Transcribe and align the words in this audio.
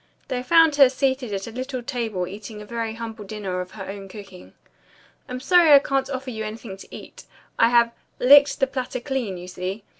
They 0.29 0.41
found 0.41 0.77
her 0.77 0.89
seated 0.89 1.31
at 1.31 1.45
her 1.45 1.51
little 1.51 1.83
table 1.83 2.25
eating 2.25 2.59
a 2.59 2.65
very 2.65 2.95
humble 2.95 3.23
dinner 3.23 3.61
of 3.61 3.69
her 3.73 3.87
own 3.87 4.07
cooking. 4.07 4.53
"I'm 5.29 5.39
sorry 5.39 5.73
I 5.73 5.77
can't 5.77 6.09
offer 6.09 6.31
you 6.31 6.43
anything 6.43 6.75
to 6.77 6.87
eat. 6.89 7.25
I 7.59 7.69
have 7.69 7.91
'licked 8.19 8.59
the 8.59 8.65
platter 8.65 8.99
clean,' 8.99 9.37
you 9.37 9.47
see. 9.47 9.83